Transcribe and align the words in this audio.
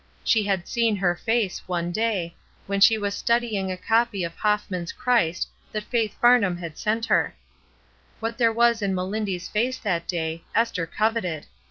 She 0.23 0.41
had 0.41 0.67
seen 0.67 0.95
her 0.95 1.15
face, 1.15 1.61
one 1.67 1.91
day, 1.91 2.35
when 2.65 2.81
she 2.81 2.97
was 2.97 3.13
study 3.13 3.49
ing 3.55 3.71
a 3.71 3.77
copy 3.77 4.23
of 4.23 4.33
Hoffman's 4.35 4.91
Christ 4.91 5.47
that 5.71 5.83
Faith 5.83 6.19
Farn 6.19 6.41
ham 6.41 6.57
had 6.57 6.75
sent 6.75 7.05
her. 7.05 7.35
What 8.19 8.39
there 8.39 8.51
was 8.51 8.81
in 8.81 8.95
Melindy's 8.95 9.47
face 9.47 9.77
that 9.77 10.07
day, 10.07 10.41
Esther 10.55 10.87
coveted. 10.87 11.45